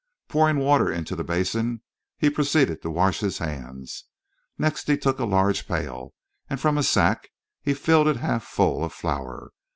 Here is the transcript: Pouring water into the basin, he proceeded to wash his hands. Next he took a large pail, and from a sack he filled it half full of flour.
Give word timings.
Pouring 0.29 0.57
water 0.57 0.91
into 0.91 1.15
the 1.15 1.23
basin, 1.23 1.83
he 2.17 2.27
proceeded 2.31 2.81
to 2.81 2.89
wash 2.89 3.19
his 3.19 3.37
hands. 3.37 4.05
Next 4.57 4.87
he 4.87 4.97
took 4.97 5.19
a 5.19 5.25
large 5.25 5.67
pail, 5.67 6.15
and 6.49 6.59
from 6.59 6.79
a 6.79 6.81
sack 6.81 7.29
he 7.61 7.75
filled 7.75 8.07
it 8.07 8.15
half 8.17 8.43
full 8.43 8.83
of 8.83 8.93
flour. 8.93 9.51